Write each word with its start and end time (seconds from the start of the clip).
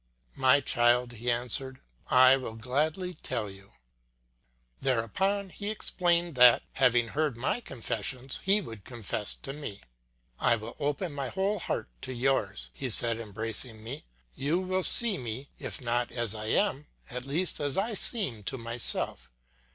"My 0.35 0.61
child," 0.61 1.11
he 1.11 1.29
answered, 1.29 1.79
"I 2.09 2.35
will 2.35 2.55
gladly 2.55 3.19
tell 3.21 3.51
you." 3.51 3.73
Thereupon 4.79 5.49
he 5.49 5.69
explained 5.69 6.33
that, 6.33 6.63
having 6.73 7.09
heard 7.09 7.37
my 7.37 7.59
confessions, 7.59 8.41
he 8.43 8.61
would 8.61 8.83
confess 8.83 9.35
to 9.35 9.53
me. 9.53 9.81
"I 10.39 10.55
will 10.55 10.75
open 10.79 11.13
my 11.13 11.27
whole 11.29 11.59
heart 11.59 11.87
to 12.01 12.13
yours," 12.15 12.71
he 12.73 12.89
said, 12.89 13.19
embracing 13.19 13.83
me. 13.83 14.05
"You 14.33 14.59
will 14.59 14.81
see 14.83 15.19
me, 15.19 15.51
if 15.59 15.79
not 15.79 16.11
as 16.11 16.33
I 16.33 16.47
am, 16.47 16.87
at 17.11 17.25
least 17.25 17.59
as 17.59 17.77
I 17.77 17.93
seem 17.93 18.41
to 18.45 18.57
myself. 18.57 19.29